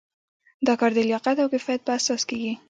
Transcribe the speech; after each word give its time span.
دا 0.67 0.73
کار 0.79 0.91
د 0.95 0.99
لیاقت 1.09 1.37
او 1.39 1.47
کفایت 1.53 1.81
په 1.85 1.91
اساس 1.97 2.21
کیږي. 2.29 2.53